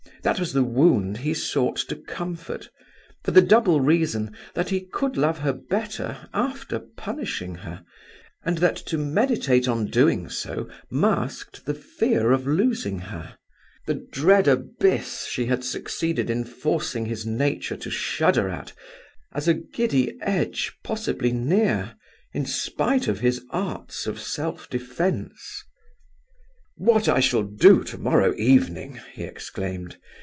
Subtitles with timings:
[0.23, 2.69] That was the wound he sought to comfort;
[3.23, 7.83] for the double reason, that he could love her better after punishing her,
[8.43, 13.35] and that to meditate on doing so masked the fear of losing her
[13.87, 18.73] the dread abyss she had succeeded in forcing his nature to shudder at
[19.31, 21.95] as a giddy edge possibly near,
[22.31, 25.63] in spite of his arts of self defence.
[26.77, 29.97] "What I shall do to morrow evening!" he exclaimed.